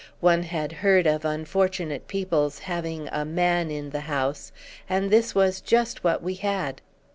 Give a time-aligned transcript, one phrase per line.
[0.19, 4.51] One had heard of unfortunate people's having "a man in the house,"
[4.89, 6.81] and this was just what we had.